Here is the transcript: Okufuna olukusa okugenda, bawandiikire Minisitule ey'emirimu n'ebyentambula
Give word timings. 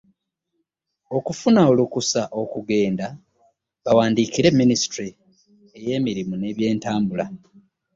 Okufuna 1.17 1.59
olukusa 1.71 2.21
okugenda, 2.41 3.07
bawandiikire 3.85 4.49
Minisitule 4.59 5.09
ey'emirimu 5.79 6.33
n'ebyentambula 6.37 7.25